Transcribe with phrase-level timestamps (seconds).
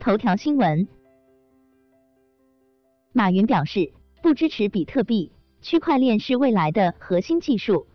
[0.00, 0.88] 头条新闻，
[3.12, 3.92] 马云表示
[4.22, 5.30] 不支持比特币，
[5.60, 7.86] 区块链是未来的核心技术。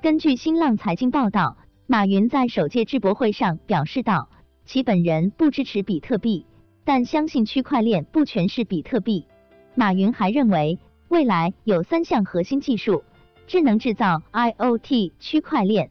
[0.00, 4.30] 根据新浪财经报道，马云在首届智博会上表示道，
[4.64, 6.46] 其本人不支持比特币，
[6.82, 9.26] 但相信区块链不全是比特币。
[9.74, 13.04] 马云还认为，未来有三项核心技术：
[13.46, 15.90] 智能制造、IOT、区块链。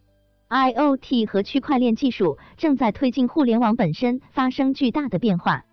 [0.56, 5.66] IOT 和区块链技术正在推进互联网本身发生巨大的变化。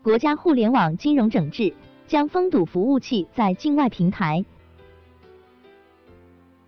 [0.00, 1.74] 国家互联网金融整治
[2.06, 4.44] 将封堵服务器在境外平台。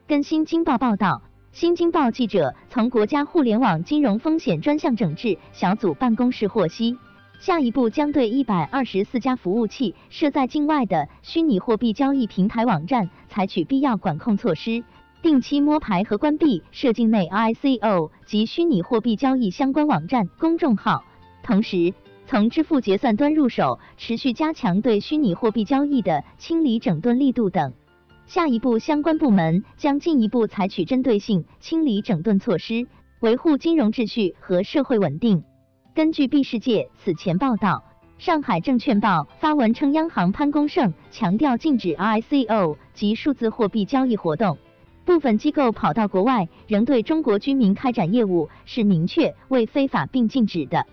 [0.09, 6.99] 根新京报报道，新京报记者从国家互联网金融风险专项整治小组办公室获悉。
[7.43, 14.85] 下一步将对一百二十四家服务器设在境外的虚拟货币交易平台网站采取必要管控措施，
[15.23, 21.03] 定期摸排和关闭涉境内 ICO 及虚拟货币交易相关网站公众号，
[21.43, 21.93] 同时
[22.29, 27.73] 从支付结算端入手，持续加强对虚拟货币交易的清理整顿力度等。
[28.29, 32.87] 下一步，相关部门将进一步采取针对性清理整顿措施，
[33.19, 35.43] 维护金融秩序和社会稳定。
[35.95, 37.85] 根据 B 世界此前报道，
[38.17, 44.57] 上海证券报发文称，央行潘功胜强调禁止 ICO 及数字货币交易活动，
[45.05, 50.87] 部分机构跑到国外仍对中国居民开展业务，是明确为非法并禁止的。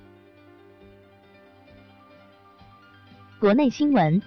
[3.39, 4.21] 国内新闻，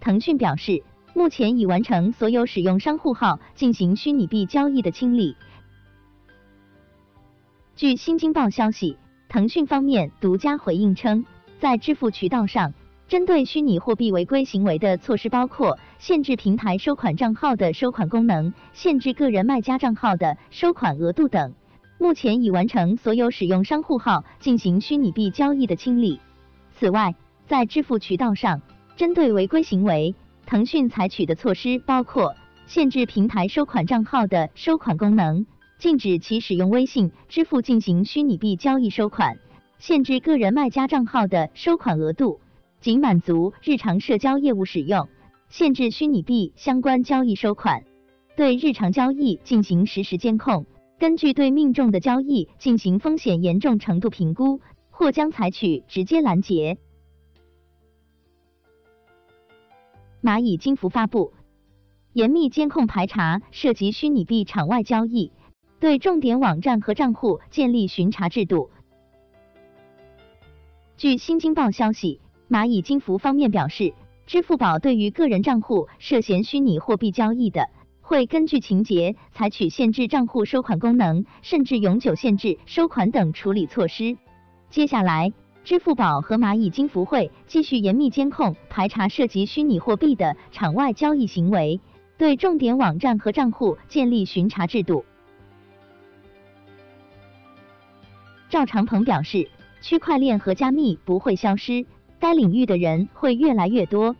[0.00, 0.82] 腾讯表示，
[1.14, 5.36] 目前已完成所有使用商户号进行虚拟币交易的清理。
[7.80, 8.98] 据新京报消息，
[9.30, 11.24] 腾讯方面独家回应称，
[11.60, 12.74] 在支付渠道上，
[13.08, 21.54] 针对虚拟货币违规行为的措施包括限制平台收款账号的收款功能、限制个人卖家账号的收款额度等。
[21.96, 26.20] 目前已完成所有使用商户号进行虚拟币交易的清理。
[26.78, 27.14] 此外，
[27.46, 28.60] 在支付渠道上，
[28.94, 30.14] 针对违规行为，
[30.44, 32.36] 腾讯采取的措施包括
[32.66, 35.46] 限制平台收款账号的收款功能。
[35.80, 39.38] 禁止其使用微信支付进行虚拟币交易收款，
[39.78, 42.38] 限制个人卖家账号的收款额度，
[42.82, 45.08] 仅满足日常社交业务使用，
[45.48, 47.82] 限制虚拟币相关交易收款，
[48.36, 50.66] 对日常交易进行实时监控，
[50.98, 56.76] 根据对命中的交易进行风险严重程度评估，或将采取直接拦截。
[60.22, 61.32] 蚂蚁金服发布，
[62.12, 65.32] 严密监控排查涉及虚拟币场外交易。
[65.80, 68.68] 对重点网站和账户建立巡查制度。
[70.98, 72.20] 据新京报消息，
[72.50, 73.94] 蚂蚁金服方面表示，
[74.26, 77.70] 支付宝对于个人账户涉嫌虚拟货币交易的，
[78.02, 84.18] 会根据情节采取限制账户收款功能，甚至永久限制收款等处理措施。
[84.68, 85.32] 接下来，
[85.64, 91.80] 支付宝和蚂蚁金服会继续严密监控排查涉及虚拟货币的场外交易行为，
[92.18, 95.06] 对重点网站和账户建立巡查制度。
[98.50, 99.48] 赵长鹏表示，
[99.80, 101.86] 区块链和加密不会消失，
[102.18, 104.16] 该领域的人会越来越多。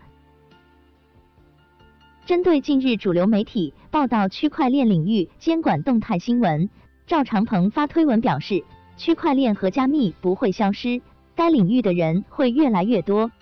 [2.27, 6.71] 针对近日主流媒体报道区块链领域监管动态新闻，
[7.09, 8.63] 赵长鹏发推文表示，
[8.97, 11.03] 区块链和加密不会消失，
[11.35, 13.33] 该领域的人会越来越多。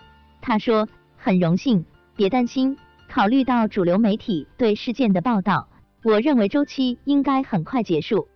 [0.41, 0.88] 他说，
[1.19, 1.84] 很荣幸，
[2.16, 2.78] 别担心，
[3.10, 5.69] 考虑到主流媒体对事件的报道，
[6.03, 8.26] 我认为周期应该很快结束。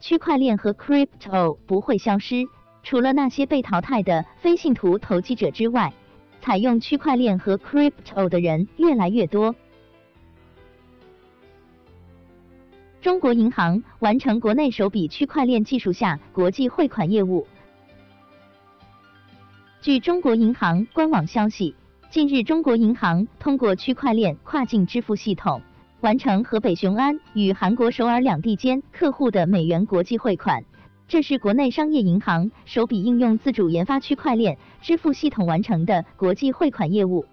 [0.00, 2.46] 区块链和 crypto 不会消失，
[2.82, 5.92] 除了那些被淘汰的非信徒投机者之外，
[6.40, 9.54] 采用区块链和 crypto 的人越来越多。
[13.02, 17.46] 中国银行完成国内首笔区块链技术下国际汇款业务。
[19.82, 21.74] 据中国银行官网消息，
[22.10, 25.62] 近日中国银行通过区块链跨境支付系统。
[26.00, 30.64] 完成河北雄安与韩国首尔两地间客户的美元国际汇款，
[31.06, 37.26] 这是国内商业银行首笔应用自主研发区块链支付系统完成的国际汇款业务。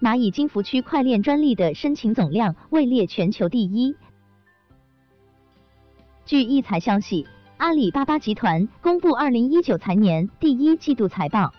[0.00, 3.94] 蚂蚁金服区块链专利的申请总量位列全球第一。
[6.24, 11.52] 据易财消息，阿里巴巴集团公布二零一九财年第一季度财报。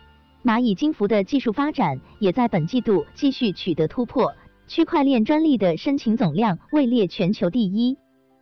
[0.44, 4.36] 蚂蚁金服的技术发展也在本季度继续取得突破，
[4.68, 7.98] 区块链专利的申请总量位列全球第一。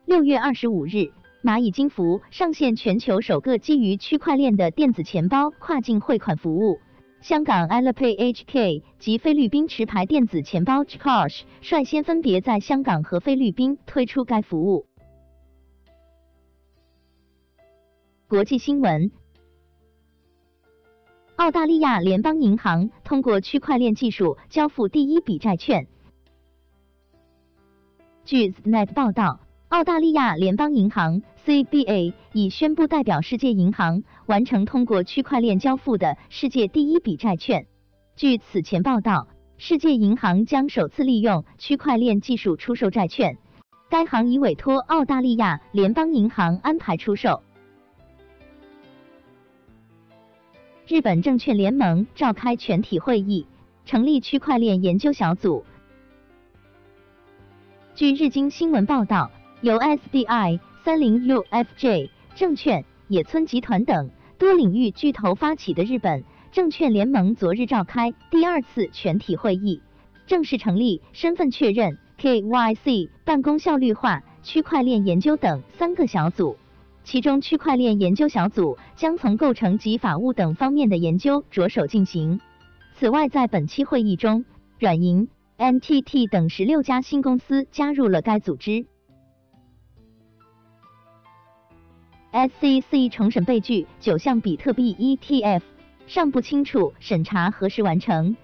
[0.05, 6.81] 六月二十五日，蚂蚁金服上线全球首个基于区块链的电子钱包跨境汇款服务，
[7.21, 14.87] 香港 Alipay HK 及菲律宾持牌电子钱包 Gcash 率先分别在香港和菲律宾推出该服务。
[18.27, 19.09] 国际新闻：
[21.39, 25.87] 澳大利亚联邦银行通过区块链技术交付第一笔债券。
[28.25, 29.39] 据 ZNet 报道，
[29.69, 37.65] 澳大利亚联邦银行 CBA 已宣布代表世界银行完成通过区块链交付的世界第一笔债券。
[38.17, 43.37] 据此前报道，世界银行将首次利用区块链技术出售债券，
[43.89, 47.41] 该行已委托澳大利亚联邦银行安排出售。
[50.89, 53.45] 日本证券联盟召开全体会议，
[53.85, 55.63] 成立区块链研究小组。
[57.93, 59.29] 据日经新闻报道，
[59.61, 64.09] 由 SBI、三菱 UFJ 证券、野村集团等
[64.39, 69.83] 多领域巨头发起的日本证券联盟昨日召开第二次全体会议，
[70.25, 76.57] 正式成立身份确认、KYC、办公效率化、区块链研究等三个小组。
[77.09, 82.39] 其中，区块链研究小组将从构成及法务等方面的研究着手进行。
[82.93, 84.45] 此外，在本期会议中，
[84.77, 85.27] 软银。
[85.57, 88.85] NTT 等十六家新公司加入了该组织。
[92.31, 95.61] SEC 重审被拒九项比特币 ETF，
[96.05, 98.37] 尚不清楚审查何时完成。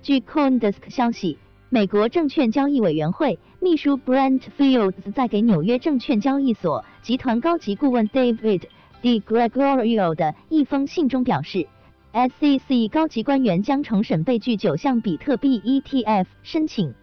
[0.00, 1.38] 据 CoinDesk 消息，
[1.70, 8.62] 美国证券交易委员会秘书 Brent Fields 在给纽约证券交易所集团高级顾问 David
[9.02, 11.68] DeGregorio 的一封信中表示。
[12.10, 16.94] SEC 高级官员将重审被拒九项比特币 ETF 申请。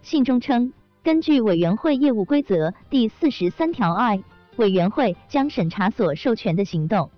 [0.00, 0.72] 信中称，
[1.02, 4.22] 根据委员会业务规则第四十三条 I，
[4.56, 7.10] 委员会将审查所授权的行动。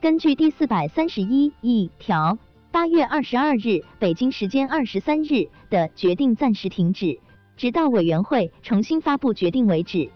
[0.00, 2.38] 根据第四百三十一 E 条，
[2.74, 7.20] 八月二十二日北京时间二十三日的决定暂时停止，
[7.56, 10.10] 直到委员会重新发布决定为止。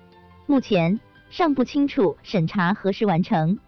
[0.44, 0.98] 目前
[1.30, 3.60] 尚不清楚审查何时完成。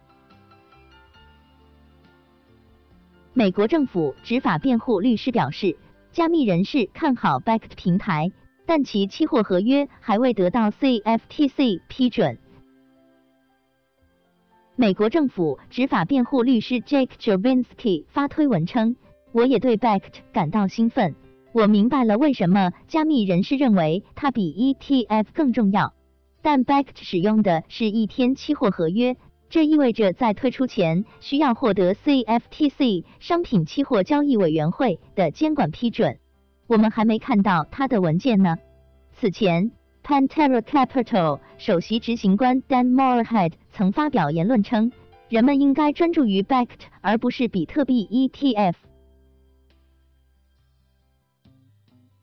[3.33, 5.77] 美国政府执法辩护律师表示，
[6.11, 8.33] 加密人士看好 Bakkt 平台，
[8.67, 12.41] 但其期货合约还未得到 CFTC 批准。
[14.81, 18.97] 美国政府执法辩护律师 Jake Jovinsky 发推文称
[19.31, 21.17] ：“我也对 Bakkt 感到兴奋，
[21.53, 25.93] 我明白了为什么加密人士认为它比 ETF 更重要。
[26.41, 29.19] 但 Bakkt 使用的是一天期货合约。”
[29.51, 36.17] 这意味着在推出前需要获得 CFTC 商品期货交易委员会的监管批准。
[36.67, 38.57] 我们还没看到他的文件呢。
[39.13, 39.73] 此前
[40.11, 44.91] ，Pantera Capital 首席执行官 Dan Moorhead 曾发表言论称，
[45.29, 48.75] 人们应该专注于 Bakkt 而不是比特币 ETF。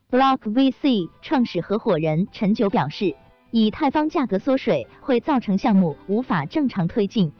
[0.10, 3.16] Block VC 创始合伙人陈九表示。
[3.51, 7.31] 以太坊价格缩水会造成项目无法正常推进。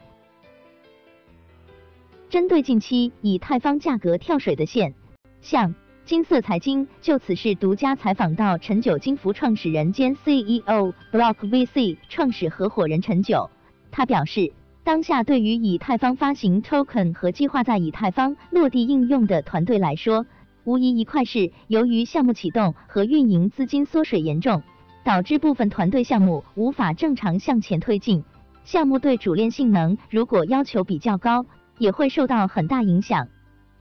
[2.30, 4.94] 针对近期以太坊价格跳水的现
[5.42, 5.74] 象，
[6.08, 13.50] 金色财经就此事独家采访到陈九金服创始人兼 CEO Block VC 创始合伙人陈九，
[13.90, 14.50] 他表示，
[14.84, 20.24] 当下对于以太坊发行 token 和计划在以太坊落地应用的团队来说，
[20.64, 24.62] 无疑一块是由于项目启动和运营资金缩水严重。
[25.04, 28.24] 导致部分团队项目无法正常向前推进，
[28.64, 31.44] 项目对主链性能如果要求比较高，
[31.76, 33.28] 也会受到很大影响。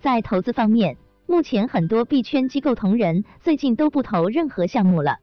[0.01, 0.98] 在投资方面，
[1.29, 5.17] 目前很多币圈机构同仁最近都不投任何项目了。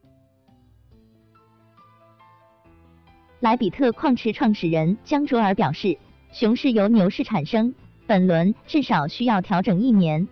[3.40, 5.96] 莱比特矿池创始人江卓尔表示，
[6.30, 7.74] 熊市由牛市产生，
[8.06, 10.28] 本轮至少需要调整一年。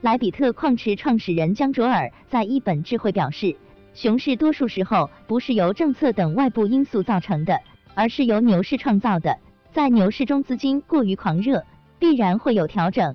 [0.00, 3.54] 莱比特矿池创始人江卓尔在一本智慧表示，
[3.92, 7.60] 熊市多数时候不是由政策等外部因素造成的，
[7.94, 9.38] 而是由牛市创造的。
[9.70, 11.62] 在牛市中资金过于狂热，
[11.98, 13.14] 必然会有调整。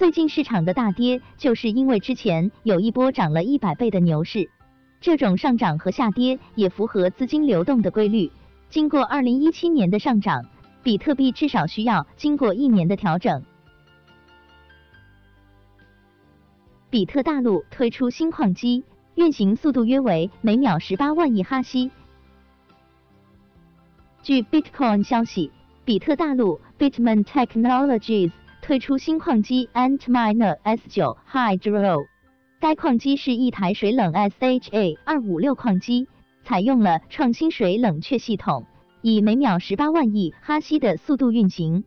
[0.00, 4.48] 最近市场的大跌，就是因为之前有一波涨了一百倍的牛市，
[4.98, 8.32] 这种上涨和下跌也符合资金流动的规律。
[8.70, 10.46] 经过二零一七年的上涨，
[10.82, 13.44] 比特币至少需要经过一年的调整。
[16.88, 18.84] 比特大陆推出新矿机，
[19.16, 21.90] 运行速度约为每秒十八万亿哈希。
[24.22, 25.52] 据 Bitcoin 消息，
[25.84, 28.30] 比特大陆 Bitmain Technologies
[28.70, 32.06] 推出新矿机 Antminer S9 Hydro。
[32.60, 36.06] 该矿机是一台水冷 SHA 二五六矿机，
[36.44, 38.66] 采用了创新水冷却系统，
[39.02, 41.82] 以每秒十八万亿哈希的速度运行。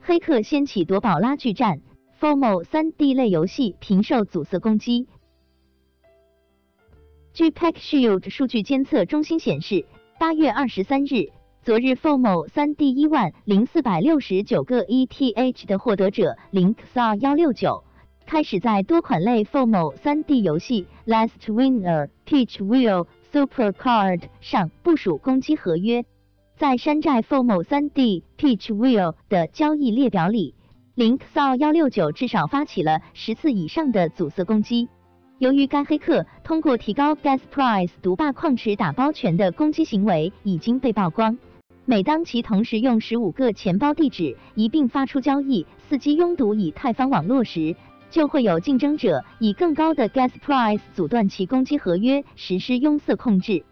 [0.00, 1.82] 黑客掀起夺宝拉锯战
[2.18, 5.06] ，FOMO 3D 类游戏频受阻塞攻击。
[7.34, 9.84] 据 PackShield 数据监测中心显示，
[10.18, 11.28] 八月二十三日，
[11.64, 17.84] 昨日 FOMO 3D 一万零四百六十九个 ETH 的获得者 LinkSar 幺六九，
[18.26, 26.04] 开始在多款类 FOMO 3D 游戏 Last Winner、Peach Wheel、Super Card 上部署攻击合约。
[26.58, 30.54] 在山寨 FOMO 3D Peach Wheel 的交易列表里
[30.96, 34.90] ，LinkSar 幺六九至少发起了十次以上的阻塞攻击。
[35.38, 41.38] 由于该黑客通过提高 Gas Price 独霸矿池打包权的攻击行为已经被曝光，
[41.86, 47.76] 每当其同时用十五个钱包地址一并发出交易，伺机拥堵以太坊网络时，
[48.10, 53.66] 就会有竞争者以更高的 Gas Price 阻断其攻击合约，实施拥塞控制。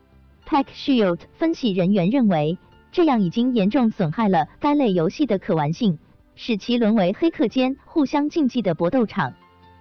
[0.47, 2.59] PackShield 分析人员认为，
[2.91, 5.99] 这样已经严重损害了该类游戏的可玩性，
[6.35, 9.33] 使其沦为黑客间互相竞技的搏斗场。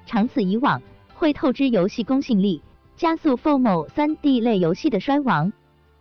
[0.06, 0.82] 长此以往，
[1.16, 2.62] 会透支游戏公信力，
[2.96, 5.52] 加速 FOMO 3D 类游戏的衰亡。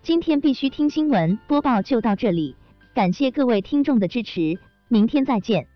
[0.02, 2.56] 今天必须听新闻播报就到这里，
[2.94, 5.66] 感谢各位听众的支持，明天再见。